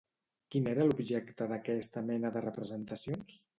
[0.55, 3.41] Quin era l'objecte d'aquesta mena de representacions?